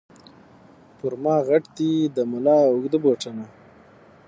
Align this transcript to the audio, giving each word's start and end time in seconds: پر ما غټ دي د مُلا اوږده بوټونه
پر 0.97 1.13
ما 1.23 1.35
غټ 1.47 1.63
دي 1.77 1.91
د 2.15 2.17
مُلا 2.31 2.57
اوږده 2.69 2.97
بوټونه 3.03 3.45